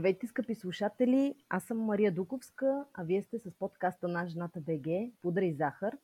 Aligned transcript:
Здравейте, 0.00 0.26
скъпи 0.26 0.54
слушатели! 0.54 1.34
Аз 1.48 1.64
съм 1.64 1.78
Мария 1.78 2.12
Дуковска, 2.12 2.84
а 2.94 3.04
вие 3.04 3.22
сте 3.22 3.38
с 3.38 3.50
подкаста 3.50 4.08
на 4.08 4.26
Жената 4.26 4.60
БГ 4.60 5.12
Пудра 5.22 5.44
и 5.44 5.54
захар. 5.54 5.96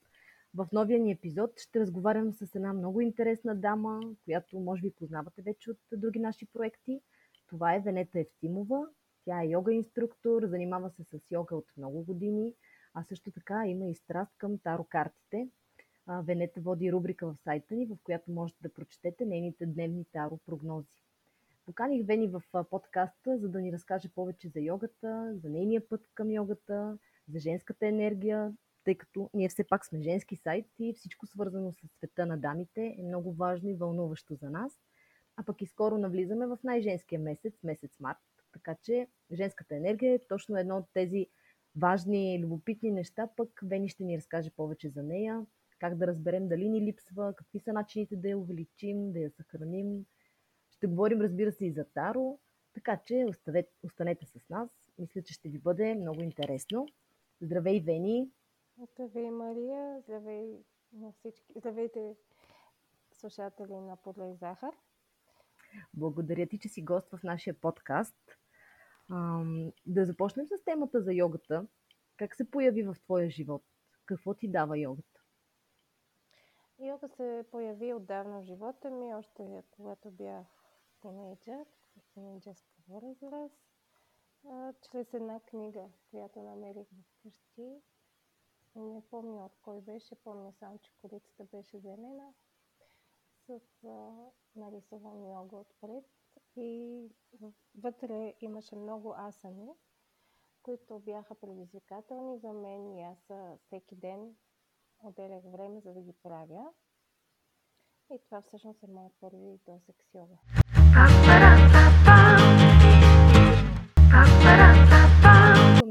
В 0.54 0.68
новия 0.72 0.98
ни 0.98 1.12
епизод 1.12 1.60
ще 1.60 1.80
разговарям 1.80 2.32
с 2.32 2.54
една 2.54 2.72
много 2.72 3.00
интересна 3.00 3.54
дама, 3.54 4.00
която 4.24 4.59
може 4.59 4.82
би 4.82 4.90
познавате 4.90 5.42
вече 5.42 5.70
от 5.70 5.78
други 5.92 6.18
наши 6.18 6.46
проекти. 6.46 7.00
Това 7.48 7.74
е 7.74 7.80
Венета 7.80 8.20
Евтимова. 8.20 8.86
Тя 9.24 9.42
е 9.42 9.48
йога 9.48 9.72
инструктор, 9.72 10.46
занимава 10.46 10.90
се 10.90 11.04
с 11.04 11.30
йога 11.30 11.56
от 11.56 11.66
много 11.76 12.04
години, 12.04 12.54
а 12.94 13.04
също 13.04 13.30
така 13.30 13.66
има 13.66 13.86
и 13.86 13.94
страст 13.94 14.32
към 14.38 14.58
таро 14.58 14.84
картите. 14.84 15.48
Венета 16.08 16.60
води 16.60 16.92
рубрика 16.92 17.27
в 17.27 17.36
сайта 17.36 17.74
ни, 17.74 17.86
в 17.86 17.97
която 18.05 18.30
можете 18.30 18.62
да 18.62 18.74
прочетете 18.74 19.24
нейните 19.24 19.66
дневни 19.66 20.05
таро 20.12 20.38
прогнози. 20.47 21.06
Поканих 21.66 22.06
Вени 22.06 22.29
в 22.29 22.43
подкаста, 22.70 23.38
за 23.38 23.48
да 23.48 23.61
ни 23.61 23.73
разкаже 23.73 24.09
повече 24.09 24.48
за 24.48 24.61
йогата, 24.61 25.33
за 25.34 25.48
нейния 25.51 25.89
път 25.89 26.09
към 26.15 26.30
йогата, 26.30 26.98
за 27.29 27.39
женската 27.39 27.87
енергия, 27.87 28.52
тъй 28.84 28.95
като 28.95 29.30
ние 29.34 29.48
все 29.48 29.65
пак 29.65 29.87
сме 29.87 30.02
женски 30.02 30.37
сайт 30.37 30.66
и 30.79 30.95
всичко 30.95 31.27
свързано 31.27 31.73
с 31.73 31.89
света 31.97 32.27
на 32.27 32.39
дамите 32.39 32.95
е 32.98 33.02
много 33.02 33.33
важно 33.33 33.69
и 33.69 33.75
вълнуващо 33.75 34.34
за 34.34 34.51
нас. 34.51 34.73
А 35.37 35.42
пък 35.42 35.62
и 35.62 35.66
скоро 35.66 35.98
навлизаме 35.98 36.47
в 36.47 36.59
най-женския 36.65 37.20
месец, 37.20 37.55
месец 37.62 38.01
март, 38.01 38.19
така 38.53 38.77
че 38.83 39.06
женската 39.33 39.77
енергия 39.77 40.14
е 40.14 40.27
точно 40.28 40.56
едно 40.56 40.77
от 40.77 40.87
тези 40.92 41.27
важни, 41.77 42.41
любопитни 42.42 42.91
неща, 42.91 43.28
пък 43.37 43.61
Вени 43.62 43.89
ще 43.89 44.05
ни 44.05 44.17
разкаже 44.17 44.51
повече 44.51 44.89
за 44.89 45.03
нея, 45.03 45.47
как 45.78 45.97
да 45.97 46.06
разберем 46.06 46.48
дали 46.48 46.69
ни 46.69 46.80
липсва, 46.80 47.34
какви 47.36 47.58
са 47.58 47.73
начините 47.73 48.17
да 48.17 48.28
я 48.28 48.39
увеличим, 48.39 49.12
да 49.12 49.19
я 49.19 49.30
съхраним, 49.30 50.05
ще 50.77 50.86
говорим, 50.86 51.20
разбира 51.20 51.52
се, 51.52 51.66
и 51.66 51.72
за 51.72 51.84
Таро, 51.84 52.38
така 52.74 53.00
че 53.06 53.27
оставете, 53.28 53.72
останете 53.82 54.27
с 54.27 54.48
нас. 54.50 54.70
Мисля, 54.98 55.22
че 55.22 55.34
ще 55.34 55.48
ви 55.48 55.58
бъде 55.58 55.94
много 55.94 56.22
интересно. 56.22 56.86
Здравей, 57.41 57.80
Вени! 57.80 58.30
Здравей, 58.92 59.30
Мария! 59.30 60.00
Здравей 60.00 60.64
на 60.92 61.12
всички! 61.12 61.52
Здравейте, 61.56 62.16
слушатели 63.12 63.74
на 63.74 63.96
Подла 63.96 64.28
и 64.28 64.34
Захар! 64.34 64.74
Благодаря 65.94 66.46
ти, 66.46 66.58
че 66.58 66.68
си 66.68 66.83
гост 66.83 67.11
в 67.11 67.22
нашия 67.22 67.61
подкаст. 67.61 68.38
да 69.86 70.05
започнем 70.05 70.46
с 70.46 70.64
темата 70.64 71.02
за 71.02 71.12
йогата. 71.12 71.66
Как 72.16 72.34
се 72.34 72.50
появи 72.50 72.83
в 72.83 72.96
твоя 73.05 73.30
живот? 73.30 73.64
Какво 74.06 74.34
ти 74.34 74.48
дава 74.48 74.78
йогата? 74.78 75.20
Йога 76.78 77.08
се 77.08 77.44
появи 77.50 77.94
отдавна 77.94 78.40
в 78.40 78.44
живота 78.44 78.90
ми, 78.90 79.14
още 79.14 79.62
когато 79.70 80.11
бях 80.11 80.66
тинейджър, 81.00 81.66
тинейджърска 82.14 82.77
възраст, 82.89 83.66
чрез 84.83 85.14
една 85.14 85.41
книга, 85.41 85.89
която 86.11 86.42
намерих 86.42 86.89
вкъщи. 87.02 87.83
Не 88.77 89.02
помня 89.11 89.44
от 89.44 89.56
кой 89.62 89.80
беше, 89.80 90.14
помня 90.14 90.52
само, 90.52 90.78
че 90.78 90.92
корицата 91.00 91.44
беше 91.44 91.78
зелена, 91.78 92.34
с 93.47 93.84
а, 93.84 94.30
нарисуван 94.56 95.30
йога 95.30 95.56
отпред 95.56 96.05
и 96.56 97.00
вътре 97.74 98.34
имаше 98.41 98.77
много 98.77 99.14
асани, 99.17 99.69
които 100.62 100.98
бяха 100.98 101.34
предизвикателни 101.34 102.39
за 102.39 102.52
мен 102.52 102.97
и 102.98 103.02
аз 103.02 103.30
всеки 103.61 103.97
ден 103.97 104.36
отделях 105.02 105.42
време, 105.44 105.80
за 105.80 105.94
да 105.94 106.00
ги 106.00 106.12
правя. 106.12 106.72
И 108.11 108.19
това 108.19 108.41
всъщност 108.41 108.83
е 108.83 108.86
моят 108.86 109.12
първи 109.20 109.58
досек 109.67 110.02
с 110.02 110.14
йога. 110.14 110.39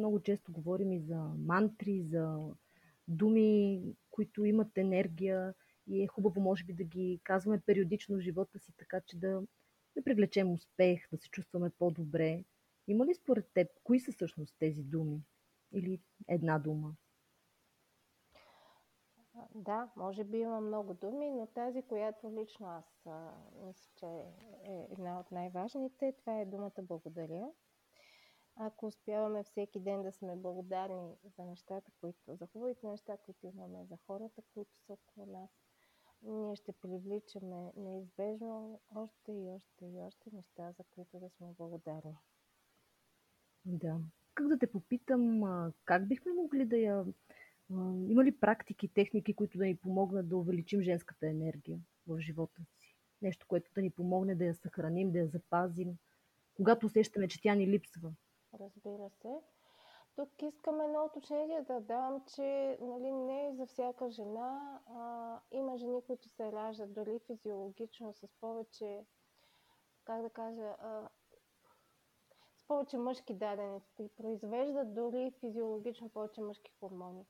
Много 0.06 0.20
често 0.20 0.52
говорим 0.52 0.92
и 0.92 1.00
за 1.00 1.18
мантри, 1.38 2.04
за 2.04 2.50
думи, 3.08 3.82
които 4.12 4.46
имат 4.46 4.78
енергия 4.78 5.54
и 5.88 6.04
е 6.04 6.08
хубаво, 6.08 6.42
може 6.42 6.64
би, 6.64 6.74
да 6.74 6.84
ги 6.84 7.20
казваме 7.24 7.60
периодично 7.60 8.18
в 8.18 8.20
живота 8.20 8.60
си, 8.60 8.74
така 8.78 9.02
че 9.02 9.18
да, 9.18 9.42
да 9.96 10.04
привлечем 10.04 10.52
успех, 10.52 11.10
да 11.12 11.18
се 11.18 11.30
чувстваме 11.30 11.70
по-добре. 11.70 12.44
Има 12.88 13.06
ли 13.06 13.14
според 13.14 13.50
теб, 13.54 13.68
кои 13.84 14.00
са 14.00 14.12
всъщност 14.12 14.56
тези 14.60 14.84
думи? 14.84 15.22
Или 15.72 16.00
една 16.28 16.60
дума? 16.60 16.96
Да, 19.56 19.90
може 19.96 20.24
би 20.24 20.38
има 20.38 20.62
много 20.62 20.94
думи, 20.94 21.32
но 21.32 21.48
тази, 21.48 21.82
която 21.82 22.32
лично 22.32 22.68
аз 22.68 23.06
мисля, 23.66 23.90
че 23.96 24.06
е 24.64 24.88
една 24.92 25.20
от 25.20 25.32
най-важните, 25.32 26.14
това 26.20 26.40
е 26.40 26.46
думата 26.46 26.82
благодаря. 26.82 27.52
Ако 28.58 28.86
успяваме 28.86 29.44
всеки 29.44 29.80
ден 29.80 30.04
да 30.04 30.12
сме 30.12 30.36
благодарни 30.36 31.16
за 31.38 31.46
нещата, 31.46 31.92
които, 32.02 32.36
за 32.36 32.48
хубавите 32.48 32.88
неща, 32.88 33.18
които 33.18 33.48
имаме, 33.48 33.86
за 33.86 33.98
хората, 34.08 34.42
които 34.54 34.72
са 34.86 34.94
около 34.94 35.26
нас, 35.26 35.50
ние 36.22 36.56
ще 36.56 36.72
привличаме 36.72 37.72
неизбежно 37.76 38.82
още 38.96 39.32
и 39.32 39.50
още 39.50 39.86
и 39.86 40.02
още 40.02 40.30
неща, 40.34 40.72
за 40.72 40.84
които 40.84 41.20
да 41.20 41.30
сме 41.30 41.48
благодарни. 41.58 42.18
Да. 43.66 44.00
Как 44.34 44.48
да 44.48 44.60
те 44.60 44.72
попитам, 44.72 45.44
как 45.86 46.08
бихме 46.08 46.34
могли 46.34 46.66
да 46.66 46.78
я 46.78 47.06
има 48.10 48.24
ли 48.24 48.40
практики, 48.40 48.88
техники, 48.88 49.34
които 49.34 49.58
да 49.58 49.66
ни 49.66 49.76
помогнат 49.76 50.30
да 50.30 50.38
увеличим 50.38 50.82
женската 50.82 51.28
енергия 51.28 51.80
в 52.08 52.20
живота 52.20 52.62
си? 52.64 52.96
Нещо, 53.22 53.46
което 53.48 53.72
да 53.76 53.82
ни 53.82 53.92
помогне 53.92 54.36
да 54.36 54.46
я 54.46 54.56
съхраним, 54.56 55.12
да 55.12 55.20
я 55.20 55.28
запазим, 55.28 55.98
когато 56.54 56.86
усещаме, 56.86 57.28
че 57.28 57.42
тя 57.42 57.56
ни 57.56 57.68
липсва. 57.68 58.14
Разбира 58.60 59.10
се. 59.10 59.42
Тук 60.16 60.42
искам 60.42 60.82
едно 60.82 61.06
уточнение 61.06 61.62
да 61.62 61.82
дам, 61.82 62.24
че 62.36 62.78
нали, 62.82 63.12
не 63.12 63.56
за 63.56 63.66
всяка 63.66 64.10
жена. 64.10 64.82
А, 64.88 65.40
има 65.52 65.78
жени, 65.78 66.02
които 66.08 66.30
се 66.30 66.52
раждат 66.52 66.94
дори 66.94 67.20
физиологично 67.20 68.14
с 68.14 68.28
повече, 68.42 69.06
как 70.06 70.22
да 70.22 70.30
кажа, 70.30 70.76
а, 70.80 71.10
с 72.58 72.68
повече 72.68 72.98
мъжки 72.98 73.34
дадености. 73.34 74.10
Произвеждат 74.18 74.94
дори 74.94 75.32
физиологично 75.40 76.10
повече 76.10 76.42
мъжки 76.42 76.72
хормони. 76.80 77.26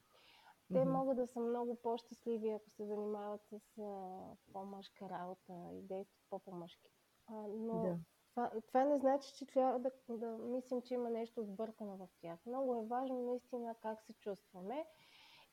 Те 0.68 0.74
mm-hmm. 0.74 0.90
могат 0.90 1.18
да 1.18 1.28
са 1.28 1.40
много 1.40 1.76
по-щастливи, 1.76 2.50
ако 2.50 2.70
се 2.70 2.86
занимават 2.86 3.42
с 3.46 3.78
а, 3.78 4.20
по-мъжка 4.54 5.10
работа 5.10 5.54
и 5.74 5.82
действат 5.82 6.26
по-по-мъжки. 6.30 6.92
А, 7.28 7.34
но 7.34 7.82
да. 7.82 7.98
Това, 8.36 8.52
това 8.68 8.84
не 8.84 8.98
значи, 8.98 9.34
че 9.34 9.46
трябва 9.46 9.80
да, 9.80 9.92
да 10.10 10.28
мислим, 10.28 10.82
че 10.82 10.94
има 10.94 11.10
нещо 11.10 11.44
сбъркано 11.44 11.98
в 11.98 12.08
тях. 12.22 12.40
Много 12.46 12.76
е 12.76 12.86
важно 12.86 13.22
наистина 13.22 13.76
как 13.82 14.02
се 14.02 14.14
чувстваме 14.14 14.86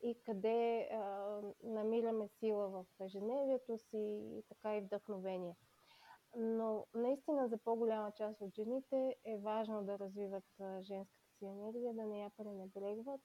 и 0.01 0.15
къде 0.25 0.89
а, 0.91 1.41
намираме 1.63 2.27
сила 2.27 2.69
в 2.69 2.85
ежедневието 2.99 3.77
си 3.77 3.97
и 4.37 4.43
така 4.49 4.77
и 4.77 4.81
вдъхновение. 4.81 5.55
Но 6.35 6.85
наистина 6.93 7.47
за 7.47 7.57
по-голяма 7.57 8.11
част 8.11 8.41
от 8.41 8.55
жените 8.55 9.15
е 9.25 9.37
важно 9.37 9.83
да 9.83 9.99
развиват 9.99 10.61
женската 10.81 11.29
си 11.37 11.45
енергия, 11.45 11.93
да 11.93 12.05
не 12.05 12.19
я 12.19 12.29
пренебрегват 12.29 13.21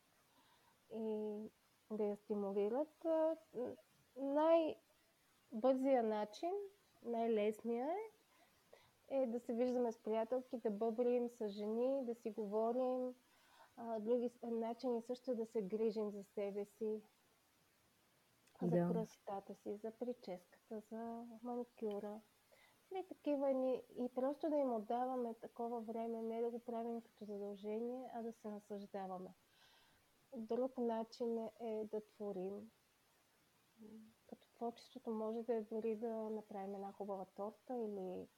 и 0.95 1.37
да 1.91 2.05
я 2.05 2.17
стимулират. 2.17 3.07
Най-бързия 4.17 6.03
начин, 6.03 6.53
най-лесният 7.03 7.91
е, 7.91 8.18
е 9.11 9.27
да 9.27 9.41
се 9.41 9.53
виждаме 9.53 9.93
с 9.93 9.99
приятелки, 9.99 10.57
да 10.59 10.71
бъбрим 10.71 11.29
с 11.31 11.49
жени, 11.49 12.05
да 12.05 12.15
си 12.15 12.31
говорим. 12.31 13.15
други 14.01 14.31
начини 14.43 15.03
също 15.03 15.31
е 15.31 15.35
да 15.35 15.47
се 15.47 15.63
грижим 15.63 16.11
за 16.11 16.25
себе 16.25 16.65
си, 16.65 17.03
за 18.63 18.69
да. 18.69 18.89
красотата 18.93 19.55
си, 19.55 19.77
за 19.77 19.91
прическата, 19.91 20.81
за 20.81 21.25
маникюра. 21.43 22.21
И 22.97 23.09
такива 23.09 23.53
ни, 23.53 23.83
и 23.99 24.09
просто 24.15 24.51
да 24.51 24.57
им 24.57 24.75
отдаваме 24.75 25.35
такова 25.35 25.81
време, 25.81 26.23
не 26.23 26.41
да 26.41 26.51
го 26.51 26.59
правим 26.59 27.01
като 27.01 27.25
задължение, 27.25 28.11
а 28.15 28.23
да 28.23 28.33
се 28.33 28.49
наслаждаваме. 28.49 29.35
Друг 30.37 30.79
начин 30.79 31.49
е 31.61 31.85
да 31.85 32.07
творим. 32.07 32.71
Като 34.27 34.49
творчеството 34.55 35.11
може 35.11 35.43
да 35.43 35.55
е 35.55 35.63
дори 35.63 35.97
да 35.97 36.31
направим 36.31 36.75
една 36.75 36.93
хубава 36.93 37.25
торта 37.25 37.77
или 37.77 38.29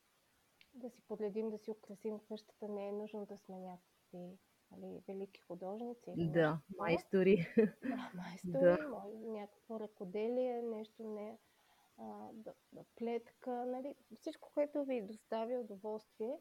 да 0.74 0.90
си 0.90 1.02
подредим, 1.08 1.50
да 1.50 1.58
си 1.58 1.70
украсим 1.70 2.18
къщата. 2.18 2.68
Не 2.68 2.88
е 2.88 2.92
нужно 2.92 3.26
да 3.26 3.38
сме 3.38 3.58
някакви 3.58 4.38
нали, 4.70 5.02
велики 5.08 5.40
художници. 5.40 6.14
Да, 6.16 6.60
майстори. 6.78 7.46
Да, 7.82 8.10
майстори, 8.14 8.52
да. 8.78 8.88
може 8.88 9.16
някакво 9.16 9.80
ръкоделие, 9.80 10.62
нещо 10.62 11.02
не, 11.02 11.38
а, 11.98 12.28
да, 12.32 12.54
да, 12.72 12.84
плетка, 12.96 13.50
нали, 13.50 13.94
всичко, 14.20 14.50
което 14.54 14.84
ви 14.84 15.02
доставя 15.02 15.60
удоволствие 15.60 16.38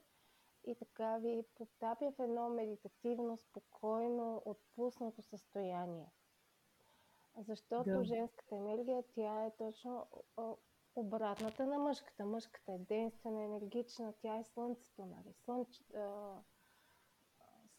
и 0.66 0.76
така 0.76 1.18
ви 1.18 1.44
потапя 1.56 2.12
в 2.12 2.24
едно 2.24 2.50
медитативно, 2.50 3.38
спокойно, 3.38 4.42
отпуснато 4.46 5.22
състояние. 5.22 6.12
Защото 7.38 7.90
да. 7.90 8.04
женската 8.04 8.56
енергия, 8.56 9.04
тя 9.16 9.46
е 9.46 9.52
точно 9.58 10.08
обратната 10.95 11.65
на 11.65 11.80
мъжката. 11.80 12.25
Мъжката 12.25 12.74
е 12.74 12.77
денствена, 12.77 13.44
енергична, 13.44 14.13
тя 14.21 14.38
е 14.38 14.44
слънцето, 14.44 15.06
нали? 15.06 15.33
Слънч, 15.33 15.81
а, 15.95 16.36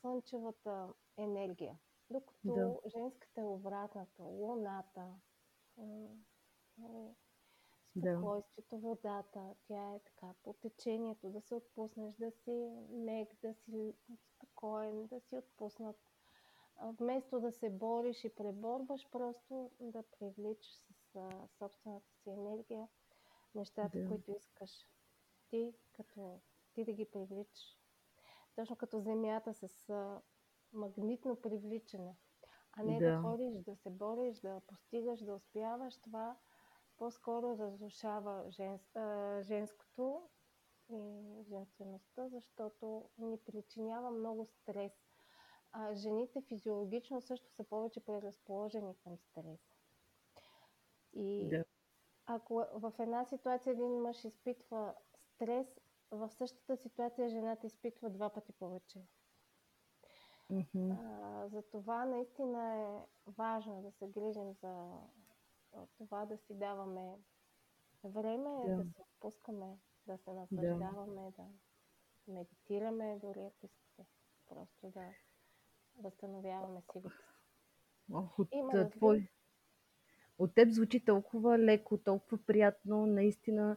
слънчевата 0.00 0.88
енергия. 1.16 1.78
Докато 2.10 2.54
Да. 2.54 2.76
женската 2.86 3.40
е 3.40 3.44
обратната, 3.44 4.22
луната, 4.22 5.14
нали, 6.78 7.14
Да. 7.96 8.16
спокойствието, 8.16 8.78
водата, 8.78 9.54
тя 9.66 9.94
е 9.94 10.00
така 10.00 10.34
по 10.42 10.52
течението, 10.52 11.30
да 11.30 11.40
се 11.40 11.54
отпуснеш, 11.54 12.14
да 12.14 12.30
си 12.30 12.70
мек, 12.90 13.28
да 13.42 13.54
си 13.54 13.94
спокоен, 14.34 15.06
да 15.06 15.20
си 15.20 15.36
отпуснат. 15.36 15.96
Вместо 16.82 17.40
да 17.40 17.52
се 17.52 17.70
бориш 17.70 18.24
и 18.24 18.34
преборваш, 18.34 19.08
просто 19.10 19.70
да 19.80 20.02
привличаш 20.02 20.74
с 20.74 21.30
собствената 21.58 22.12
си 22.22 22.30
енергия 22.30 22.88
нещата, 23.54 23.98
Да. 23.98 24.08
които 24.08 24.30
искаш. 24.32 24.70
Ти, 25.48 25.74
като 25.92 26.40
ти 26.72 26.84
да 26.84 26.92
ги 26.92 27.04
привличаш. 27.04 27.76
Точно 28.56 28.76
като 28.76 29.00
земята 29.00 29.54
с 29.54 29.88
а, 29.88 30.20
магнитно 30.72 31.36
привличане. 31.36 32.16
А 32.72 32.82
не 32.82 32.98
да. 32.98 33.10
Да. 33.10 33.22
ходиш, 33.22 33.62
да 33.62 33.76
се 33.76 33.90
бориш, 33.90 34.40
да 34.40 34.60
постигаш, 34.66 35.20
да 35.20 35.34
успяваш. 35.34 35.96
Това 35.96 36.36
по-скоро 36.96 37.58
разрушава 37.58 38.50
женс, 38.50 38.96
а, 38.96 39.38
женското 39.42 40.28
и 40.88 41.42
женствеността, 41.48 42.28
защото 42.28 43.10
ни 43.18 43.38
причинява 43.38 44.10
много 44.10 44.46
стрес. 44.46 44.92
А, 45.72 45.94
жените 45.94 46.42
физиологично 46.42 47.20
също 47.20 47.50
са 47.50 47.64
повече 47.64 48.00
преразположени 48.00 48.94
към 49.04 49.18
стрес. 49.18 49.60
И 51.12 51.48
Да. 51.48 51.64
Ако 52.34 52.66
в 52.74 52.92
една 52.98 53.24
ситуация 53.24 53.72
един 53.72 54.00
мъж 54.00 54.24
изпитва 54.24 54.94
стрес, 55.34 55.80
в 56.10 56.30
същата 56.30 56.76
ситуация 56.76 57.28
жената 57.28 57.66
изпитва 57.66 58.10
два 58.10 58.30
пъти 58.30 58.52
повече. 58.52 59.00
Мгм. 60.50 60.90
А, 60.90 61.48
за 61.48 61.62
това 61.62 62.04
наистина 62.04 62.74
е 62.74 63.06
важно 63.26 63.82
да 63.82 63.90
се 63.92 64.08
грижим 64.08 64.52
за 64.52 64.98
това 65.98 66.26
да 66.26 66.38
си 66.38 66.54
даваме 66.54 67.18
време, 68.04 68.62
Да. 68.66 68.76
да, 68.76 68.84
се 68.84 69.02
отпускаме, 69.02 69.78
да 70.06 70.18
се 70.18 70.32
наслаждаваме, 70.32 71.32
да 71.36 71.46
медитираме, 72.28 73.18
дори 73.22 73.40
ако 73.40 73.66
искате. 73.66 74.06
Просто 74.48 74.90
да 74.90 75.08
възстановяваме 75.98 76.82
силите 76.92 77.08
си. 77.08 77.14
Ох, 78.12 78.38
от, 78.38 78.48
Има, 78.52 78.90
твой, 78.90 79.28
от 80.40 80.54
теб 80.54 80.70
звучи 80.70 81.04
толкова 81.04 81.58
леко, 81.58 81.98
толкова 81.98 82.38
приятно. 82.46 83.06
Наистина 83.06 83.76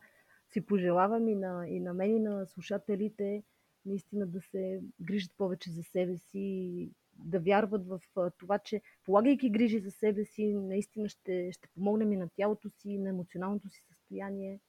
си 0.52 0.66
пожелавам 0.66 1.28
и 1.28 1.36
на, 1.36 1.68
и 1.68 1.80
на 1.80 1.94
мен, 1.94 2.16
и 2.16 2.20
на 2.20 2.46
слушателите, 2.46 3.44
наистина 3.86 4.28
да 4.28 4.42
се 4.42 4.82
грижат 5.02 5.32
повече 5.38 5.72
за 5.72 5.84
себе 5.84 6.18
си, 6.18 6.40
и 6.40 6.92
да 7.14 7.40
вярват 7.40 7.88
в 7.88 8.02
това, 8.38 8.60
че 8.60 8.82
полагайки 9.06 9.50
грижи 9.50 9.80
за 9.80 9.92
себе 9.92 10.26
си, 10.26 10.54
наистина 10.54 11.10
ще, 11.10 11.52
ще 11.52 11.68
помогнем 11.68 12.12
и 12.12 12.18
на 12.18 12.30
тялото 12.30 12.70
си, 12.70 12.90
и 12.90 12.98
на 12.98 13.10
емоционалното 13.10 13.70
си 13.70 13.82
състояние. 13.82 14.60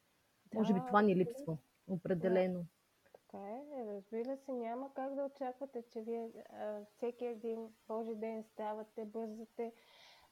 Може 0.54 0.74
би 0.74 0.80
Да, 0.80 0.86
това 0.86 1.02
ни 1.02 1.16
липсва. 1.16 1.56
Определено. 1.88 2.66
Така 3.12 3.44
е, 3.44 3.86
разбира 3.86 4.36
се, 4.36 4.52
няма 4.52 4.94
как 4.94 5.14
да 5.14 5.24
очаквате, 5.24 5.82
че 5.92 6.00
вие 6.00 6.28
а, 6.48 6.84
всеки 6.84 7.24
един 7.24 7.68
Божи 7.88 8.14
ден 8.14 8.44
ставате, 8.52 9.04
бързате, 9.04 9.72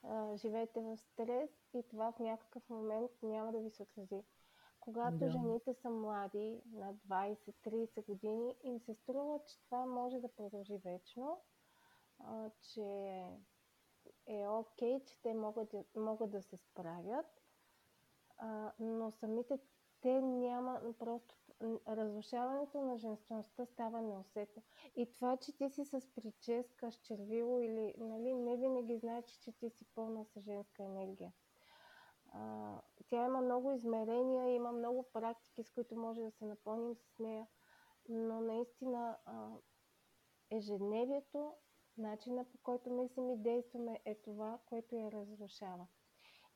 а, 0.02 0.37
живеете 0.37 0.81
в 0.81 0.96
стрес 0.96 1.50
и 1.75 1.82
това 1.82 2.12
в 2.12 2.19
някакъв 2.19 2.70
момент 2.70 3.10
няма 3.22 3.52
да 3.52 3.58
ви 3.58 3.70
се 3.70 3.82
отрази. 3.82 4.22
Когато 4.81 5.19
Да. 5.19 5.31
жените 5.31 5.75
са 5.75 5.90
млади, 5.90 6.62
на 6.72 6.94
20-30 6.94 8.04
години, 8.06 8.56
им 8.62 8.81
се 8.81 8.94
струва, 8.94 9.40
че 9.46 9.60
това 9.64 9.87
може 9.87 10.20
да 10.20 10.34
продължи 10.34 10.76
вечно, 10.76 11.40
а, 12.19 12.50
че 12.60 12.82
е 14.26 14.49
окей, 14.49 15.04
че 15.04 15.22
те 15.22 15.34
могат, 15.34 15.69
да- 15.70 16.00
могат 16.00 16.31
да 16.31 16.43
се 16.43 16.56
справят, 16.56 17.43
а, 18.38 18.72
но 18.81 19.10
самите 19.10 19.58
те 20.00 20.20
няма 20.20 20.81
просто 20.99 21.34
разрушаването 21.88 22.81
на 22.81 22.99
женствеността 22.99 23.67
става 23.67 24.03
неусетно. 24.03 24.62
И 24.97 25.12
това, 25.12 25.37
че 25.37 25.56
ти 25.56 25.70
си 25.70 25.85
с 25.85 26.14
прическа, 26.14 26.93
с 26.93 26.97
червило 26.97 27.61
или 27.61 27.94
нали, 27.99 28.35
не 28.35 28.56
винаги 28.56 28.99
значи, 28.99 29.38
че 29.41 29.53
ти 29.53 29.70
си 29.70 29.85
пълна 29.94 30.25
с 30.25 30.41
женска 30.41 30.85
енергия. 30.85 31.32
А, 32.32 32.81
тя 33.09 33.26
има 33.26 33.41
много 33.41 33.73
измерения, 33.73 34.55
има 34.55 34.73
много 34.73 35.03
практики, 35.12 35.62
с 35.62 35.70
които 35.70 35.97
може 35.97 36.20
да 36.20 36.31
се 36.31 36.44
напълним 36.44 36.97
с 36.97 37.19
нея, 37.19 37.47
но 38.09 38.41
наистина 38.41 39.17
а, 39.25 39.49
ежедневието, 40.50 41.53
начина 41.99 42.44
по 42.44 42.59
който 42.62 42.91
мислим 42.91 43.31
и 43.31 43.43
действаме 43.43 44.00
е 44.05 44.14
това, 44.14 44.59
което 44.67 44.97
я 44.97 45.12
разрушава. 45.12 45.87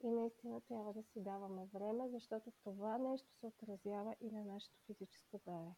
И 0.05 0.11
наистина 0.11 0.61
трябва 0.61 0.93
да 0.93 1.03
си 1.03 1.21
даваме 1.21 1.67
време, 1.75 2.09
защото 2.09 2.53
това 2.65 2.99
нещо 2.99 3.29
се 3.41 3.47
отразява 3.47 4.15
и 4.21 4.31
на 4.31 4.45
нашето 4.45 4.77
физическо 4.87 5.39
здраве. 5.39 5.71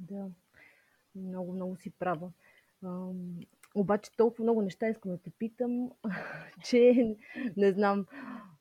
Да, 0.00 0.30
много, 1.14 1.52
много 1.52 1.76
си 1.76 1.90
права. 1.90 2.32
Обаче 3.74 4.16
толкова 4.16 4.42
много 4.42 4.62
неща 4.62 4.88
искам 4.88 5.10
да 5.10 5.18
те 5.18 5.30
питам, 5.30 5.90
че 6.64 7.16
не 7.56 7.72
знам. 7.72 8.06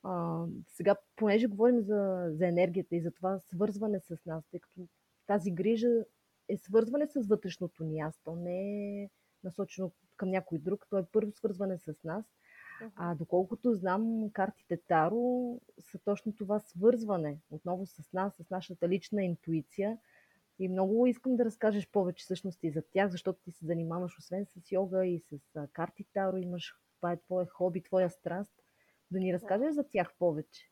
А, 0.04 0.46
сега, 0.68 0.96
понеже 1.16 1.48
говорим 1.48 1.82
за, 1.82 2.30
за 2.32 2.48
енергията 2.48 2.96
и 2.96 3.02
за 3.02 3.12
това 3.12 3.40
свързване 3.40 4.00
с 4.00 4.26
нас, 4.26 4.46
тъй 4.52 4.60
като 4.60 4.88
тази 5.28 5.52
грижа 5.52 6.06
е 6.50 6.58
свързване 6.58 7.08
с 7.08 7.28
вътрешното 7.28 7.84
ни 7.84 8.00
аз, 8.00 8.20
то 8.24 8.36
не 8.36 9.04
е 9.04 9.10
насочено 9.44 9.92
към 10.18 10.30
някой 10.30 10.58
друг, 10.58 10.88
то 10.90 10.98
е 10.98 11.06
първо 11.12 11.32
свързване 11.32 11.78
с 11.78 12.04
нас. 12.04 12.26
А 12.96 13.16
доколкото 13.16 13.74
знам, 13.74 14.30
картите 14.34 14.78
Таро 14.78 15.60
са 15.80 16.00
точно 16.00 16.36
това 16.36 16.60
свързване 16.60 17.40
отново 17.52 17.86
с 17.86 18.14
нас, 18.14 18.36
с 18.36 18.50
нашата 18.50 18.90
лична 18.90 19.24
интуиция. 19.24 19.98
И 20.60 20.68
много 20.68 21.08
искам 21.08 21.36
да 21.36 21.46
разкажеш 21.46 21.90
повече 21.92 22.24
всъщност 22.24 22.64
и 22.64 22.72
за 22.72 22.82
тях, 22.82 23.10
защото 23.10 23.40
ти 23.44 23.52
се 23.52 23.66
занимаваш 23.66 24.18
освен 24.20 24.46
с 24.46 24.72
йога 24.72 25.06
и 25.06 25.20
с 25.20 25.68
карти 25.74 26.06
Таро, 26.14 26.38
имаш, 26.38 26.76
това 26.98 27.12
е 27.12 27.22
твое 27.22 27.46
хоби, 27.46 27.84
твоя 27.84 28.10
страст. 28.10 28.54
Да 29.12 29.20
ни 29.20 29.34
разкажеш 29.34 29.74
за 29.74 29.90
тях 29.90 30.14
повече. 30.20 30.72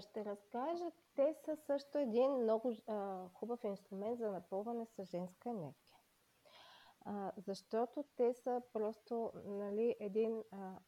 Ще 0.00 0.24
разкажа, 0.24 0.84
те 1.14 1.34
са 1.44 1.56
също 1.56 1.98
един 1.98 2.32
много 2.32 2.72
а, 2.86 3.28
хубав 3.28 3.64
инструмент 3.64 4.18
за 4.18 4.30
напълване 4.30 4.86
с 4.86 5.04
женска 5.04 5.50
енергия. 5.50 5.85
А, 7.08 7.32
защото 7.36 8.04
те 8.16 8.34
са 8.34 8.62
просто 8.72 9.32
нали, 9.44 9.96
един 10.00 10.44
а, 10.50 10.78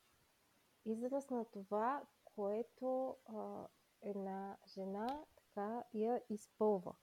израз 0.84 1.30
на 1.30 1.44
това, 1.44 2.02
което 2.24 3.16
а, 3.26 3.66
една 4.02 4.56
жена 4.66 5.24
така 5.36 5.84
я 5.94 6.22
изпълва. 6.30 6.94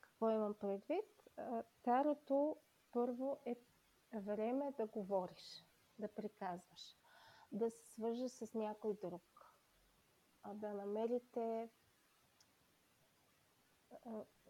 Какво 0.00 0.30
имам 0.30 0.54
предвид? 0.54 1.28
А, 1.36 1.62
Тарото 1.82 2.56
първо 2.92 3.38
е 3.46 3.56
време 4.14 4.72
да 4.76 4.86
говориш, 4.86 5.66
да 5.98 6.14
приказваш, 6.14 6.96
да 7.52 7.70
се 7.70 7.90
свържеш 7.90 8.30
с 8.30 8.54
някой 8.54 8.94
друг, 8.94 9.54
а 10.42 10.54
да 10.54 10.74
намерите 10.74 11.70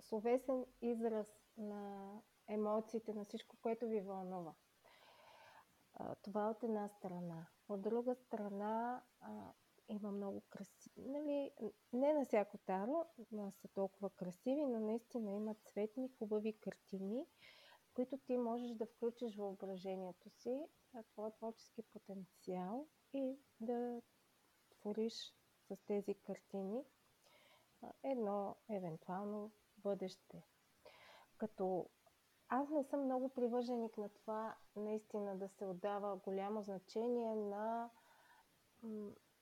словесен 0.00 0.66
израз 0.80 1.26
на 1.56 2.12
емоциите, 2.48 3.14
на 3.14 3.24
всичко, 3.24 3.56
което 3.62 3.86
ви 3.86 4.00
вълнува. 4.00 4.54
Това 6.22 6.50
от 6.50 6.62
една 6.62 6.88
страна. 6.88 7.46
От 7.68 7.82
друга 7.82 8.14
страна 8.14 9.02
а, 9.20 9.52
има 9.88 10.12
много 10.12 10.42
красиви. 10.50 11.08
Нали, 11.08 11.50
не 11.92 12.12
на 12.12 12.24
всяко 12.24 12.58
таро 12.58 13.06
са 13.50 13.68
толкова 13.68 14.10
красиви, 14.10 14.66
но 14.66 14.80
наистина 14.80 15.32
има 15.32 15.54
цветни, 15.54 16.08
хубави 16.18 16.58
картини, 16.60 17.26
които 17.94 18.18
ти 18.18 18.36
можеш 18.38 18.70
да 18.70 18.86
включиш 18.86 19.36
въображението 19.36 20.30
си, 20.30 20.66
а, 20.94 21.02
твой 21.02 21.30
творчески 21.30 21.82
потенциал 21.82 22.86
и 23.12 23.38
да 23.60 24.02
твориш 24.70 25.34
с 25.68 25.76
тези 25.86 26.14
картини 26.14 26.84
едно 28.02 28.56
евентуално 28.70 29.52
бъдеще. 29.78 30.42
Като 31.36 31.88
аз 32.48 32.70
не 32.70 32.84
съм 32.84 33.04
много 33.04 33.28
привърженик 33.28 33.98
на 33.98 34.08
това 34.08 34.54
наистина 34.76 35.36
да 35.38 35.48
се 35.48 35.66
отдава 35.66 36.16
голямо 36.16 36.62
значение 36.62 37.34
на 37.34 37.90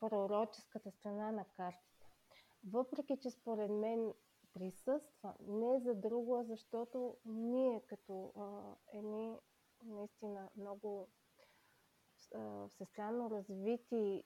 пророческата 0.01 0.91
страна 0.91 1.33
на 1.33 1.45
картите. 1.45 2.07
Въпреки, 2.65 3.17
че 3.17 3.31
според 3.31 3.71
мен 3.71 4.13
присъства, 4.55 5.35
не 5.41 5.81
за 5.81 5.95
друго, 5.95 6.37
а 6.37 6.45
защото 6.45 7.17
ние 7.25 7.81
като 7.81 8.33
а, 8.37 8.75
едни 8.93 9.39
наистина 9.83 10.49
много 10.57 11.09
а, 12.35 12.69
всестранно 12.69 13.31
развити 13.31 14.25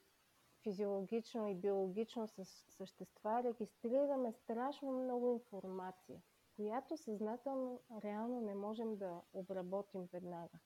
физиологично 0.62 1.48
и 1.48 1.54
биологично 1.54 2.28
същества, 2.68 3.42
регистрираме 3.42 4.32
страшно 4.32 4.92
много 4.92 5.28
информация. 5.28 6.22
Която 6.58 6.96
съзнателно 6.96 7.80
реално 8.04 8.40
не 8.40 8.54
можем 8.54 8.96
да 8.96 9.22
обработим 9.32 10.08
веднага. 10.12 10.58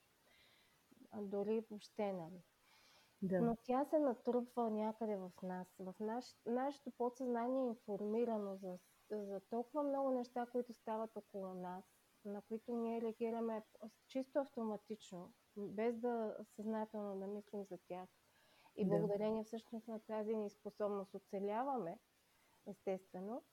Дори 1.21 1.65
въобще, 1.69 2.13
нали? 2.13 2.43
Да. 3.21 3.41
Но 3.41 3.57
тя 3.63 3.85
се 3.85 3.99
натрупва 3.99 4.69
някъде 4.69 5.15
в 5.15 5.31
нас. 5.43 5.67
В 5.79 5.95
наш, 5.99 6.25
нашето 6.45 6.91
подсъзнание 6.91 7.63
е 7.63 7.67
информирано 7.67 8.55
за, 8.55 8.77
за 9.11 9.41
толкова 9.49 9.83
много 9.83 10.11
неща, 10.11 10.45
които 10.51 10.73
стават 10.73 11.15
около 11.15 11.53
нас, 11.53 11.83
на 12.25 12.41
които 12.41 12.75
ние 12.75 13.01
реагираме 13.01 13.63
чисто 14.07 14.39
автоматично, 14.39 15.33
без 15.57 15.97
да 15.99 16.37
съзнателно 16.55 17.19
да 17.19 17.27
мислим 17.27 17.63
за 17.63 17.77
тях. 17.87 18.09
И 18.75 18.85
да. 18.85 18.89
благодарение 18.89 19.43
всъщност 19.43 19.87
на 19.87 19.99
тази 19.99 20.35
ни 20.35 20.49
способност 20.49 21.13
оцеляваме, 21.13 21.99
естествено, 22.67 23.43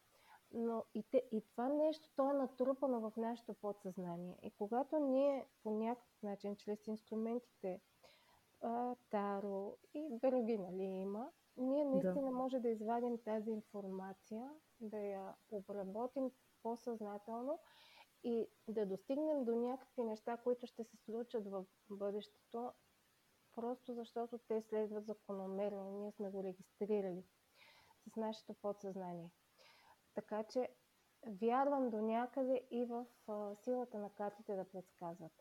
но 0.52 0.84
и, 0.94 1.02
те, 1.02 1.22
и 1.32 1.42
това 1.50 1.68
нещо, 1.68 2.08
то 2.16 2.30
е 2.30 2.34
натрупано 2.34 3.10
в 3.10 3.16
нашето 3.16 3.54
подсъзнание. 3.54 4.38
И 4.42 4.50
когато 4.50 4.98
ние 4.98 5.46
по 5.62 5.70
някакъв 5.70 6.22
начин, 6.22 6.56
чрез 6.56 6.86
инструментите, 6.86 7.80
а, 8.60 8.94
таро 9.10 9.76
и 9.94 10.08
други, 10.10 10.58
нали, 10.58 10.82
има, 10.82 11.30
ние 11.56 11.84
наистина 11.84 12.30
да. 12.30 12.30
може 12.30 12.58
да 12.58 12.68
извадим 12.68 13.18
тази 13.18 13.50
информация, 13.50 14.50
да 14.80 14.98
я 14.98 15.34
обработим 15.50 16.30
по-съзнателно 16.62 17.58
и 18.24 18.48
да 18.68 18.86
достигнем 18.86 19.44
до 19.44 19.54
някакви 19.54 20.02
неща, 20.02 20.36
които 20.36 20.66
ще 20.66 20.84
се 20.84 20.96
случат 20.96 21.50
в 21.50 21.64
бъдещето, 21.90 22.72
просто 23.54 23.94
защото 23.94 24.38
те 24.38 24.62
следват 24.62 25.06
закономерно. 25.06 25.90
Ние 25.90 26.12
сме 26.12 26.30
го 26.30 26.42
регистрирали 26.42 27.24
с 28.12 28.16
нашето 28.16 28.54
подсъзнание. 28.54 29.30
Така 30.14 30.42
че 30.42 30.68
вярвам 31.26 31.90
до 31.90 31.96
някъде 31.96 32.62
и 32.70 32.84
в 32.84 33.06
силата 33.54 33.98
на 33.98 34.10
картите 34.10 34.56
да 34.56 34.64
предсказват. 34.64 35.32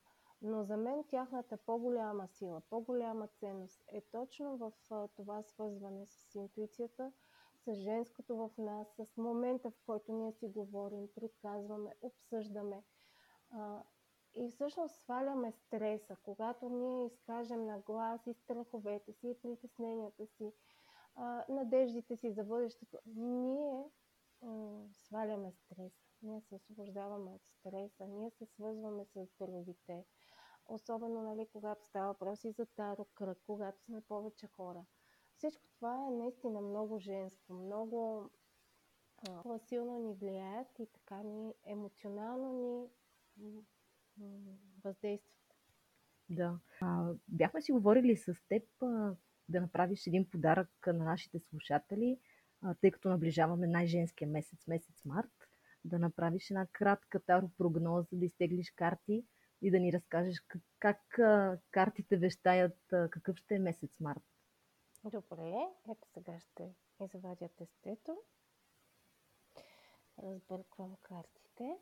Но 0.41 0.63
за 0.63 0.77
мен 0.77 1.03
тяхната 1.03 1.57
по-голяма 1.57 2.27
сила, 2.27 2.61
по-голяма 2.69 3.27
ценност 3.27 3.83
е 3.87 4.01
точно 4.01 4.57
в 4.57 4.71
това 5.15 5.43
свързване 5.43 6.05
с 6.05 6.35
интуицията, 6.35 7.11
с 7.55 7.73
женското 7.73 8.37
в 8.37 8.49
нас, 8.57 8.87
с 8.95 9.17
момента, 9.17 9.71
в 9.71 9.81
който 9.85 10.11
ние 10.11 10.31
си 10.31 10.47
говорим, 10.47 11.07
приказваме, 11.15 11.95
обсъждаме. 12.01 12.83
И 14.35 14.49
всъщност 14.49 14.95
сваляме 14.95 15.51
стреса, 15.51 16.17
когато 16.23 16.69
ние 16.69 17.05
изкажем 17.05 17.65
на 17.65 17.79
глас 17.79 18.27
и 18.27 18.33
страховете 18.33 19.13
си, 19.13 19.27
и 19.29 19.41
притесненията 19.41 20.27
си, 20.27 20.53
надеждите 21.49 22.15
си 22.15 22.31
за 22.31 22.43
бъдещето. 22.43 22.97
Ние 23.15 23.89
сваляме 24.93 25.51
стреса. 25.51 26.03
Ние 26.21 26.41
се 26.41 26.55
освобождаваме 26.55 27.31
от 27.31 27.41
стреса, 27.59 28.07
ние 28.07 28.31
се 28.31 28.45
свързваме 28.45 29.05
с 29.05 29.27
другите. 29.39 30.05
Особено, 30.65 31.21
нали, 31.21 31.47
когато 31.53 31.85
става 31.85 32.07
въпрос 32.07 32.43
и 32.43 32.51
за 32.51 32.65
таро 32.65 33.05
кръг, 33.05 33.37
когато 33.45 33.83
сме 33.83 34.01
повече 34.01 34.47
хора. 34.47 34.85
Всичко 35.37 35.63
това 35.75 36.07
е 36.07 36.11
наистина 36.11 36.61
много 36.61 36.99
женско, 36.99 37.53
много 37.53 38.29
а, 39.29 39.59
силно 39.59 39.99
ни 39.99 40.13
влияят 40.13 40.79
и 40.79 40.87
така 40.93 41.23
ни 41.23 41.53
емоционално 41.65 42.89
ни 43.37 43.63
въздействат. 44.83 45.39
Да. 46.29 46.59
А, 46.81 47.13
бяхме 47.27 47.61
си 47.61 47.71
говорили 47.71 48.17
с 48.17 48.33
теб 48.49 48.63
а, 48.83 49.15
да 49.49 49.61
направиш 49.61 50.07
един 50.07 50.29
подарък 50.29 50.87
на 50.87 51.03
нашите 51.03 51.39
слушатели 51.39 52.19
тъй 52.81 52.91
като 52.91 53.09
наближаваме 53.09 53.67
най-женския 53.67 54.27
месец, 54.27 54.67
месец 54.67 55.05
март, 55.05 55.49
да 55.85 55.99
направиш 55.99 56.49
една 56.49 56.67
кратка 56.71 57.19
таро-прогноза, 57.19 58.07
да 58.11 58.25
изтеглиш 58.25 58.71
карти 58.71 59.25
и 59.61 59.71
да 59.71 59.79
ни 59.79 59.93
разкажеш 59.93 60.39
как, 60.47 60.61
как 60.79 61.19
картите 61.71 62.17
вещаят 62.17 62.77
какъв 62.89 63.37
ще 63.37 63.55
е 63.55 63.59
месец 63.59 63.99
март. 63.99 64.23
Добре, 65.03 65.67
ето 65.89 66.07
сега 66.13 66.39
ще 66.39 66.75
извадя 67.15 67.49
тестето. 67.57 68.17
Разбърквам 70.23 70.95
картите. 71.01 71.77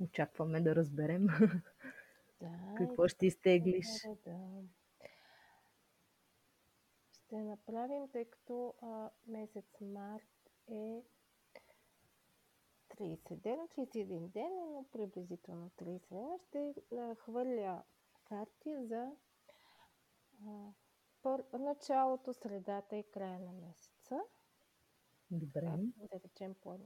Очакваме 0.00 0.60
да 0.60 0.74
разберем. 0.74 1.26
Да, 2.40 2.74
Какво 2.76 3.08
ще 3.08 3.26
изтеглиш? 3.26 3.86
Да. 4.24 4.62
Ще 7.12 7.36
направим, 7.36 8.08
тъй 8.08 8.24
като 8.24 8.74
а, 8.82 9.10
месец 9.26 9.80
март 9.80 10.50
е 10.68 11.02
30 12.88 13.36
дена, 13.36 13.68
31 13.68 14.28
дена, 14.28 14.66
но 14.66 14.84
приблизително 14.92 15.70
30 15.70 16.08
дена. 16.08 16.38
Ще 16.48 16.74
а, 16.96 17.14
хвърля 17.14 17.82
карти 18.24 18.76
за 18.86 19.12
а, 20.46 20.72
пър, 21.22 21.44
началото, 21.52 22.32
средата 22.32 22.96
и 22.96 23.10
края 23.10 23.40
на 23.40 23.52
месеца. 23.52 24.20
Добре. 25.30 25.78
Да 25.96 26.20
речем 26.24 26.54
по 26.54 26.78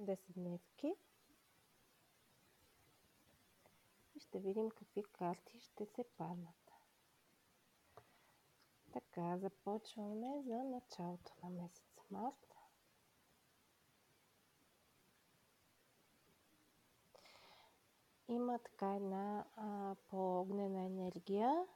10 0.00 0.18
дневки. 0.28 0.94
и 4.17 4.17
ще 4.28 4.38
видим 4.38 4.70
какви 4.70 5.02
карти 5.02 5.60
ще 5.60 5.86
се 5.86 6.04
паднат. 6.04 6.72
Така, 8.92 9.38
започваме 9.38 10.42
за 10.42 10.64
началото 10.64 11.32
на 11.42 11.50
месец 11.50 12.10
март. 12.10 12.54
Има 18.28 18.58
така 18.58 18.94
една 18.94 19.44
а, 19.56 19.94
по-огнена 20.08 20.84
енергия. 20.84 21.66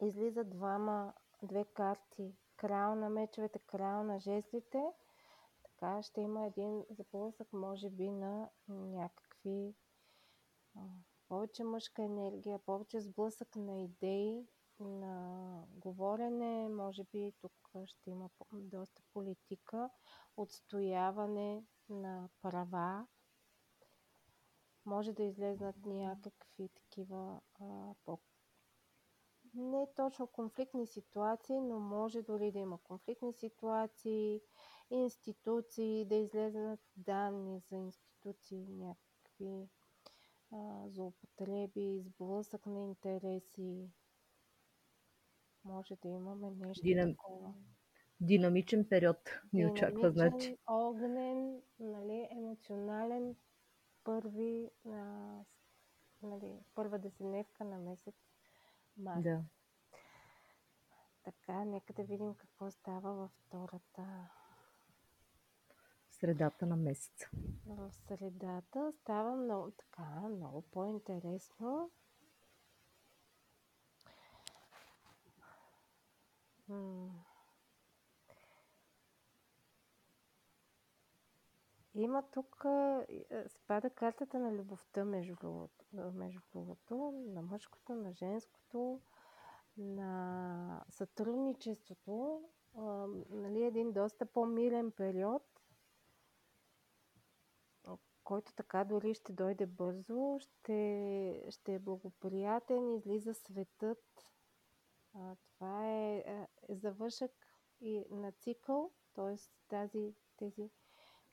Излиза 0.00 0.44
двама, 0.44 1.12
две 1.42 1.64
карти. 1.64 2.34
Крал 2.56 2.94
на 2.94 3.10
мечовете, 3.10 3.58
крал 3.58 4.04
на 4.04 4.20
жезлите– 4.20 4.92
така 5.84 6.02
ще 6.02 6.20
има 6.20 6.46
един 6.46 6.84
заблъсък, 6.90 7.52
може 7.52 7.90
би, 7.90 8.10
на 8.10 8.50
някакви 8.68 9.74
а, 10.76 10.80
повече 11.28 11.64
мъжка 11.64 12.02
енергия, 12.02 12.58
повече 12.58 13.00
сблъсък 13.00 13.56
на 13.56 13.80
идеи, 13.80 14.46
на 14.80 15.64
говорене, 15.68 16.68
може 16.68 17.04
би 17.04 17.32
тук 17.40 17.52
ще 17.86 18.10
има 18.10 18.30
доста 18.52 19.02
политика, 19.12 19.90
отстояване 20.36 21.64
на 21.88 22.28
права, 22.42 23.06
може 24.84 25.12
да 25.12 25.22
излезнат 25.22 25.76
някакви 25.86 26.68
такива 26.68 27.40
а, 27.60 27.94
по 28.04 28.18
не 29.54 29.86
точно 29.96 30.26
конфликтни 30.26 30.86
ситуации, 30.86 31.60
но 31.60 31.80
може 31.80 32.22
дори 32.22 32.52
да 32.52 32.58
има 32.58 32.78
конфликтни 32.78 33.32
ситуации, 33.32 34.40
институции, 34.90 36.04
да 36.04 36.14
излезнат 36.14 36.80
данни 36.96 37.60
за 37.70 37.76
институции, 37.76 38.66
някакви 38.68 39.68
а, 40.52 40.88
злоупотреби, 40.88 42.02
сблъсък 42.06 42.66
на 42.66 42.80
интереси. 42.80 43.90
Може 45.64 45.96
да 45.96 46.08
имаме 46.08 46.50
нещо 46.50 46.82
Динам... 46.82 47.10
такова. 47.10 47.54
Динамичен 48.20 48.88
период 48.88 49.30
ни 49.52 49.60
Динамичен, 49.60 49.86
очаква, 49.86 50.10
значи. 50.10 50.56
огнен, 50.66 51.62
нали, 51.78 52.28
емоционален 52.30 53.36
първи, 54.04 54.70
а, 54.86 55.38
нали, 56.22 56.60
първа 56.74 56.98
десетдневка 56.98 57.64
на 57.64 57.78
месец 57.78 58.14
март. 58.96 59.22
Да. 59.22 59.44
Така, 61.24 61.64
нека 61.64 61.92
да 61.92 62.04
видим 62.04 62.34
какво 62.34 62.70
става 62.70 63.12
във 63.12 63.30
втората 63.30 64.30
средата 66.24 66.66
на 66.66 66.76
месеца. 66.76 67.30
В 67.66 67.90
средата 67.92 68.92
става 68.92 69.36
много 69.36 69.70
така, 69.70 70.28
много 70.28 70.62
по-интересно. 70.62 71.90
Има 81.94 82.22
тук, 82.32 82.64
спада 83.48 83.90
картата 83.90 84.38
на 84.38 84.52
любовта 84.52 85.04
между 85.04 85.68
между 85.92 86.40
другото, 86.52 87.12
на 87.26 87.42
мъжкото, 87.42 87.94
на 87.94 88.12
женското, 88.12 89.00
на 89.76 90.84
сътрудничеството. 90.90 92.42
нали, 93.30 93.62
един 93.62 93.92
доста 93.92 94.26
по-милен 94.26 94.90
период, 94.90 95.42
който 98.24 98.54
така 98.54 98.84
дори 98.84 99.14
ще 99.14 99.32
дойде 99.32 99.66
бързо, 99.66 100.38
ще, 100.38 101.46
ще 101.50 101.74
е 101.74 101.78
благоприятен, 101.78 102.94
излиза 102.94 103.34
светът. 103.34 104.04
А, 105.14 105.36
това 105.54 105.88
е, 105.88 106.16
е, 106.16 106.46
е 106.68 106.76
завършък 106.76 107.30
и 107.80 108.04
на 108.10 108.32
цикъл, 108.32 108.90
т.е. 109.14 109.36
тази, 109.68 110.14
тези, 110.36 110.70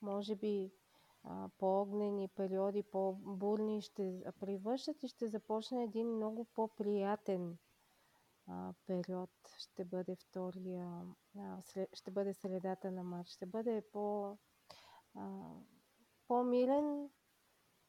може 0.02 0.36
би, 0.36 0.72
по-огнени 1.58 2.28
периоди, 2.28 2.84
по-бурни 2.84 3.82
ще 3.82 4.24
привършат 4.40 5.04
и 5.04 5.08
ще 5.08 5.28
започне 5.28 5.84
един 5.84 6.16
много 6.16 6.46
по-приятен 6.46 7.58
а, 8.48 8.74
период. 8.88 9.30
Ще 9.58 9.86
бъде 9.86 10.16
втория, 10.16 11.06
а, 11.38 11.62
след, 11.64 11.96
ще 11.96 12.12
бъде 12.12 12.34
средата 12.34 12.92
на 12.92 13.04
март. 13.04 13.28
Ще 13.28 13.46
бъде 13.46 13.84
по, 13.94 14.38
по-мирен, 16.32 17.10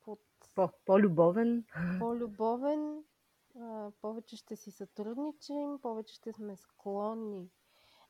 под... 0.04 0.20
По, 0.54 0.68
по-любовен. 0.84 1.64
По-любовен, 1.99 3.04
а, 3.61 3.90
повече 4.00 4.37
ще 4.37 4.56
си 4.56 4.70
сътрудничим, 4.70 5.78
повече 5.82 6.14
ще 6.14 6.32
сме 6.32 6.56
склонни 6.56 7.50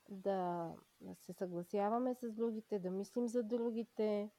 да 0.08 0.70
се 1.14 1.32
съгласяваме 1.32 2.14
с 2.14 2.32
другите, 2.32 2.78
да 2.78 2.90
мислим 2.90 3.28
за 3.28 3.42
другите. 3.42 4.30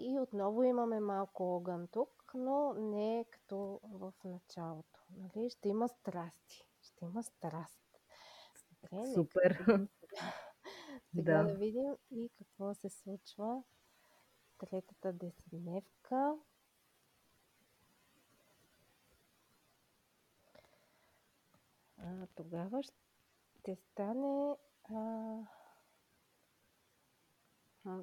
И 0.00 0.18
отново 0.20 0.62
имаме 0.62 1.00
малко 1.00 1.56
огън 1.56 1.88
тук, 1.92 2.32
но 2.34 2.74
не 2.74 3.20
е 3.20 3.24
като 3.24 3.80
в 3.84 4.12
началото. 4.24 5.00
Нали? 5.16 5.50
Ще 5.50 5.68
има 5.68 5.88
страсти. 5.88 6.68
Ще 6.82 7.04
има 7.04 7.22
страст. 7.22 8.00
Добре, 8.82 9.14
Супер. 9.14 9.88
Сега 11.14 11.42
да. 11.42 11.44
да 11.44 11.54
видим 11.54 11.96
и 12.10 12.30
какво 12.38 12.74
се 12.74 12.88
случва. 12.88 13.62
Третата 14.58 15.12
десетдневка. 15.12 16.36
А, 21.98 22.26
тогава 22.34 22.82
ще 22.82 23.76
стане 23.76 24.56
а, 24.84 25.38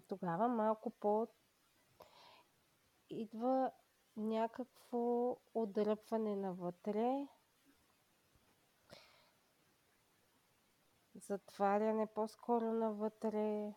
тогава 0.07 0.47
малко 0.47 0.89
по 0.89 1.27
идва 3.09 3.71
някакво 4.17 5.35
отдръпване 5.53 6.35
навътре, 6.35 7.27
затваряне 11.29 12.07
по-скоро 12.07 12.73
навътре. 12.73 13.73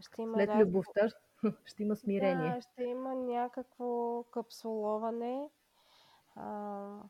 Ще 0.00 0.22
има 0.22 0.34
След 0.36 0.48
разговор... 0.48 0.66
любовта 0.66 1.08
ще 1.64 1.82
има 1.82 1.96
смирение. 1.96 2.54
Да, 2.54 2.60
ще 2.60 2.84
има 2.84 3.14
някакво 3.14 4.22
капсуловане, 4.22 5.50
а, 6.34 7.00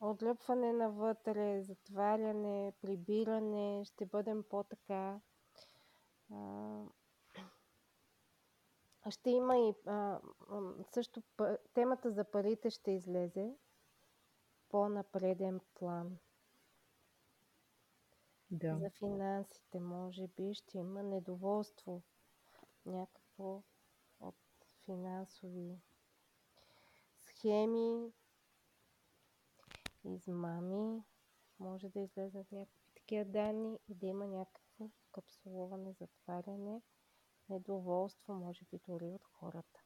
отлъпване 0.00 0.72
навътре, 0.72 1.62
затваряне, 1.62 2.72
прибиране. 2.82 3.84
Ще 3.84 4.06
бъдем 4.06 4.44
по-така 4.50 5.20
ще 9.10 9.30
има 9.30 9.58
и 9.58 9.74
а, 9.86 10.20
също 10.90 11.22
темата 11.74 12.10
за 12.10 12.24
парите 12.24 12.70
ще 12.70 12.90
излезе 12.90 13.54
по-напреден 14.74 15.60
план. 15.74 16.18
Да. 18.50 18.78
За 18.78 18.90
финансите, 18.90 19.80
може 19.80 20.26
би, 20.28 20.54
ще 20.54 20.78
има 20.78 21.02
недоволство 21.02 22.02
някакво 22.86 23.62
от 24.20 24.34
финансови 24.84 25.78
схеми, 27.24 28.12
измами. 30.04 31.02
Може 31.58 31.88
да 31.88 32.00
излезнат 32.00 32.52
някакви 32.52 32.90
такива 32.94 33.24
данни 33.24 33.78
и 33.88 33.94
да 33.94 34.06
има 34.06 34.26
някакво 34.26 34.88
капсуловане, 35.12 35.92
затваряне 35.92 36.82
недоволство, 37.48 38.34
може 38.34 38.64
би 38.64 38.80
дори 38.88 39.06
от 39.06 39.24
хората. 39.24 39.83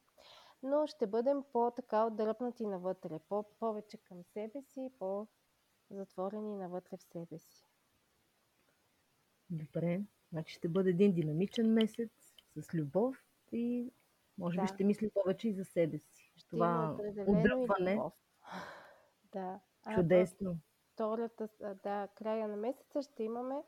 Но 0.69 0.87
ще 0.87 1.07
бъдем 1.07 1.45
по-така 1.53 2.05
отдръпнати 2.05 2.67
навътре, 2.67 3.19
по-повече 3.29 3.97
към 3.97 4.25
себе 4.25 4.63
си, 4.63 4.91
по-затворени 4.99 6.57
навътре 6.57 6.97
в 6.97 7.03
себе 7.03 7.39
си. 7.39 7.65
Добре, 9.51 10.01
значи 10.33 10.55
ще 10.55 10.69
бъде 10.69 10.91
един 10.91 11.13
динамичен 11.13 11.73
месец 11.73 12.35
с 12.57 12.75
любов 12.75 13.25
и 13.53 13.93
може 14.39 14.57
да. 14.57 14.63
би 14.63 14.69
ще 14.69 14.85
мисли 14.85 15.11
повече 15.11 15.49
и 15.49 15.53
за 15.53 15.65
себе 15.65 15.99
си. 15.99 16.33
Ще 16.37 16.49
Това 16.49 16.97
отдръпване. 17.27 18.01
Да. 19.33 19.61
Чудесно. 19.95 20.59
втората, 20.93 21.49
да, 21.83 22.09
края 22.15 22.49
на 22.49 22.57
месеца 22.57 23.03
ще 23.03 23.23
имаме 23.23 23.63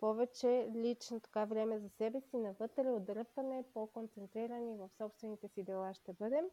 повече 0.00 0.70
лично 0.74 1.20
така 1.20 1.44
време 1.44 1.78
за 1.78 1.88
себе 1.88 2.20
си, 2.20 2.36
навътре, 2.36 2.90
отдръпване, 2.90 3.64
по-концентрирани 3.74 4.76
в 4.76 4.90
собствените 4.96 5.48
си 5.48 5.62
дела 5.62 5.94
ще 5.94 6.12
бъдем, 6.12 6.44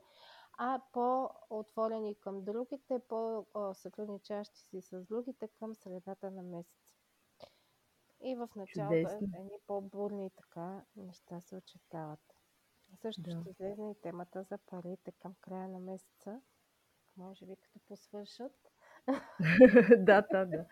а 0.58 0.82
по-отворени 0.94 2.16
към 2.16 2.44
другите, 2.44 3.00
по-сътрудничащи 3.00 4.60
си 4.60 4.82
с 4.82 5.06
другите 5.06 5.48
към 5.48 5.76
средата 5.76 6.32
на 6.32 6.44
месец. 6.44 6.96
И 8.24 8.36
в 8.36 8.50
началото 8.56 9.16
едни 9.40 9.60
по-бурни 9.68 10.32
така 10.32 10.86
неща 10.96 11.42
се 11.42 11.56
очетават. 11.56 12.36
Също 13.02 13.22
да. 13.22 13.32
ще 13.32 13.50
излезе 13.50 13.84
и 13.84 14.02
темата 14.02 14.44
за 14.44 14.58
парите 14.58 15.12
към 15.12 15.36
края 15.42 15.68
на 15.68 15.80
месеца. 15.80 16.42
Може 17.18 17.46
би 17.46 17.56
като 17.56 17.80
посвършат 17.80 18.75
да, 19.98 20.22
да, 20.32 20.46
да. 20.46 20.66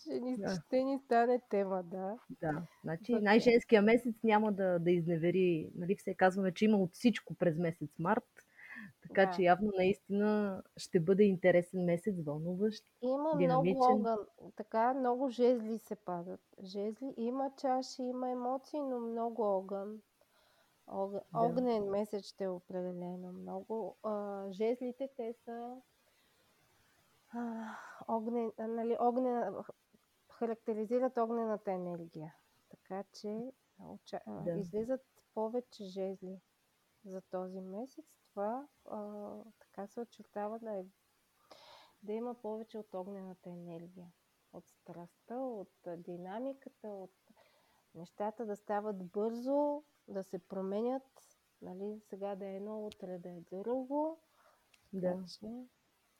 Ще 0.00 0.20
ни, 0.20 0.36
да. 0.36 0.60
ще 0.66 0.84
ни 0.84 0.98
стане 0.98 1.40
тема, 1.50 1.82
да. 1.82 2.18
Да, 2.40 2.62
значи 2.84 3.12
okay. 3.12 3.20
най-женския 3.20 3.82
месец 3.82 4.14
няма 4.24 4.52
да, 4.52 4.78
да 4.78 4.90
изневери. 4.90 5.70
Нали, 5.74 5.96
все 5.96 6.14
казваме, 6.14 6.54
че 6.54 6.64
има 6.64 6.76
от 6.76 6.94
всичко 6.94 7.34
през 7.34 7.58
месец 7.58 7.90
март. 7.98 8.24
Така 9.02 9.26
да. 9.26 9.32
че 9.32 9.42
явно 9.42 9.72
наистина 9.76 10.62
ще 10.76 11.00
бъде 11.00 11.24
интересен 11.24 11.84
месец, 11.84 12.14
вълнуващ, 12.26 12.84
Има 13.02 13.36
динамичен. 13.38 13.78
много 13.78 13.92
огън, 13.92 14.18
така 14.56 14.94
много 14.94 15.28
жезли 15.28 15.78
се 15.78 15.96
падат. 15.96 16.40
Жезли, 16.64 17.14
има 17.16 17.50
чаши, 17.60 18.02
има 18.02 18.30
емоции, 18.30 18.80
но 18.80 19.00
много 19.00 19.42
огън. 19.42 20.00
Огън, 20.86 21.20
да. 21.32 21.40
Огнен 21.40 21.84
месец 21.84 22.24
ще 22.24 22.44
е 22.44 22.48
определено. 22.48 23.32
Много. 23.32 23.96
А, 24.02 24.44
жезлите, 24.52 25.08
те 25.16 25.32
са 25.44 25.76
огнен, 28.08 28.52
нали, 28.58 28.96
огнен, 29.00 29.54
характеризират 30.32 31.16
огнената 31.16 31.72
енергия. 31.72 32.34
Така 32.70 33.04
че 33.12 33.52
да. 34.26 34.52
излизат 34.52 35.00
повече 35.34 35.84
жезли 35.84 36.40
за 37.04 37.20
този 37.20 37.60
месец. 37.60 38.04
Това 38.30 38.68
а, 38.84 39.30
така 39.58 39.86
се 39.86 40.00
очертава 40.00 40.58
да, 40.58 40.72
е, 40.72 40.84
да 42.02 42.12
има 42.12 42.34
повече 42.34 42.78
от 42.78 42.94
огнената 42.94 43.50
енергия. 43.50 44.12
От 44.52 44.68
страстта, 44.68 45.36
от 45.36 45.72
динамиката, 45.96 46.88
от 46.88 47.14
нещата 47.94 48.46
да 48.46 48.56
стават 48.56 49.04
бързо, 49.04 49.82
да 50.08 50.24
се 50.24 50.38
променят. 50.38 51.02
Нали, 51.62 52.00
сега 52.00 52.36
да 52.36 52.46
е 52.46 52.56
едно, 52.56 52.86
утре 52.86 53.18
да 53.18 53.30
е 53.30 53.40
друго. 53.40 54.20
Да. 54.92 55.00
Така 55.00 55.24
че 55.26 55.66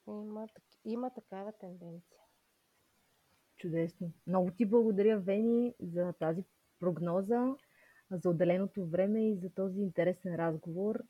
има, 0.07 0.49
има 0.87 1.11
такава 1.11 1.53
тенденция. 1.53 2.21
Чудесно. 3.57 4.13
Много 4.27 4.51
ти 4.51 4.67
благодаря, 4.67 5.21
Вени, 5.21 5.75
за 5.81 6.13
тази 6.13 6.45
прогноза, 6.81 7.57
за 8.11 8.31
отделеното 8.31 8.87
време 8.87 9.31
и 9.31 9.37
за 9.37 9.51
този 9.51 9.81
интересен 9.81 10.35
разговор. 10.35 11.03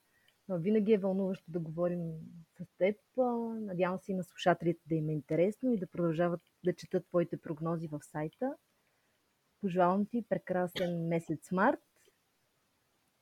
Винаги 0.48 0.92
е 0.92 0.98
вълнуващо 0.98 1.50
да 1.50 1.60
говорим 1.60 2.12
с 2.58 2.66
теб. 2.78 2.96
Надявам 3.60 3.98
се 3.98 4.12
и 4.12 4.14
на 4.14 4.24
слушателите 4.24 4.80
да 4.88 4.94
им 4.94 5.08
е 5.08 5.12
интересно 5.12 5.72
и 5.72 5.78
да 5.78 5.86
продължават 5.86 6.40
да 6.64 6.74
четат 6.74 7.06
твоите 7.06 7.40
прогнози 7.40 7.88
в 7.88 7.98
сайта. 8.02 8.56
Пожелавам 9.60 10.06
ти 10.06 10.24
прекрасен 10.28 11.08
месец 11.08 11.50
март 11.52 11.80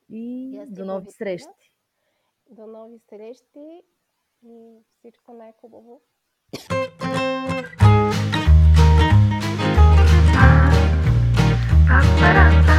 и, 0.09 0.59
до 0.67 0.85
нови 0.85 1.11
срещи. 1.11 1.73
До 2.49 2.67
нови 2.67 2.99
срещи 2.99 3.81
и 4.45 4.79
всичко 4.99 5.33
най-хубаво. 5.33 6.01
Ba-ba-da-ba. 11.87 12.74